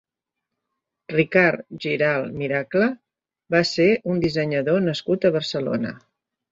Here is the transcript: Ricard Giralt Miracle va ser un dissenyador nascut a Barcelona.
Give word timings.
Ricard 1.15 1.75
Giralt 1.85 2.33
Miracle 2.43 2.89
va 3.59 3.65
ser 3.75 3.89
un 4.15 4.27
dissenyador 4.27 4.85
nascut 4.91 5.31
a 5.33 5.37
Barcelona. 5.41 5.99